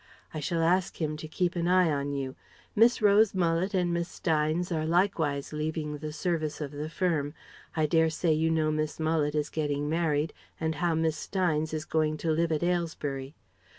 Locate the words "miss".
2.75-3.03, 3.93-4.09, 8.71-8.99, 10.95-11.19